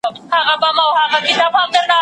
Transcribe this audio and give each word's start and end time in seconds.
اقتصاد 0.03 0.59
پوهان 0.61 1.09
وايي 1.13 1.23
چي 1.25 1.31
ازاد 1.33 1.51
بازار 1.55 1.67
ګټور 1.73 1.83
دی. 1.85 1.89